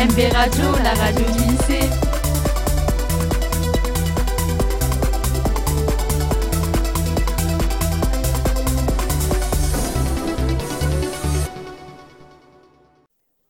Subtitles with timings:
[0.00, 1.90] MB Radio, la radio du lycée.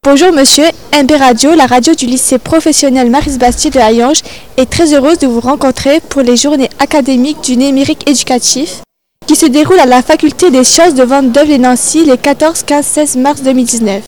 [0.03, 4.23] Bonjour monsieur, MB Radio, la radio du lycée professionnel Maris Bastier de Hayange,
[4.57, 8.83] est très heureuse de vous rencontrer pour les journées académiques du numérique éducatif
[9.29, 12.85] qui se déroulent à la faculté des sciences de Vendôme et Nancy les 14, 15,
[12.85, 14.03] 16 mars 2019.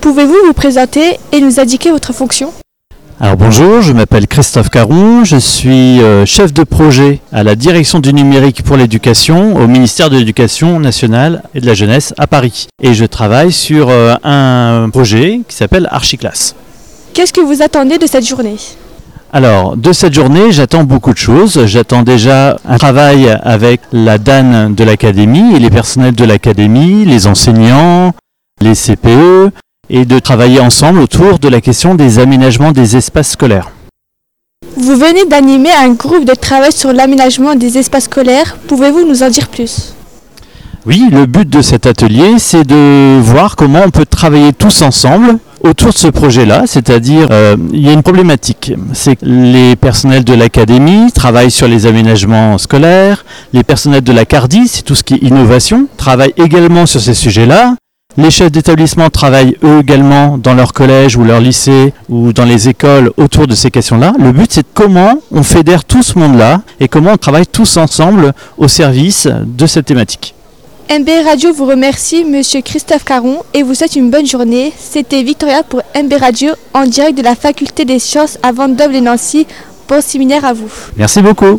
[0.00, 2.52] Pouvez-vous vous présenter et nous indiquer votre fonction?
[3.20, 7.98] Alors bonjour, je m'appelle Christophe Caron, je suis euh, chef de projet à la direction
[7.98, 12.68] du numérique pour l'éducation au ministère de l'Éducation nationale et de la jeunesse à Paris.
[12.82, 16.54] Et je travaille sur euh, un projet qui s'appelle Archiclass.
[17.12, 18.56] Qu'est-ce que vous attendez de cette journée?
[19.34, 21.66] Alors, de cette journée, j'attends beaucoup de choses.
[21.66, 27.26] J'attends déjà un travail avec la DAN de l'académie et les personnels de l'académie, les
[27.26, 28.12] enseignants,
[28.62, 29.52] les CPE,
[29.90, 33.70] et de travailler ensemble autour de la question des aménagements des espaces scolaires.
[34.76, 38.56] Vous venez d'animer un groupe de travail sur l'aménagement des espaces scolaires.
[38.68, 39.94] Pouvez-vous nous en dire plus?
[40.86, 45.38] Oui, le but de cet atelier, c'est de voir comment on peut travailler tous ensemble
[45.62, 50.24] autour de ce projet-là, c'est-à-dire euh, il y a une problématique, c'est que les personnels
[50.24, 55.02] de l'académie travaillent sur les aménagements scolaires, les personnels de la CARDI, c'est tout ce
[55.02, 57.74] qui est innovation, travaillent également sur ces sujets-là,
[58.20, 62.68] les chefs d'établissement travaillent eux également dans leur collège ou leur lycée ou dans les
[62.68, 64.12] écoles autour de ces questions-là.
[64.18, 67.76] Le but c'est de comment on fédère tout ce monde-là et comment on travaille tous
[67.76, 70.34] ensemble au service de cette thématique.
[70.90, 74.72] MB Radio vous remercie, monsieur Christophe Caron, et vous souhaite une bonne journée.
[74.76, 79.00] C'était Victoria pour MB Radio en direct de la faculté des sciences à Vendôme et
[79.00, 79.46] Nancy.
[79.88, 80.70] Bon séminaire à vous.
[80.96, 81.58] Merci beaucoup.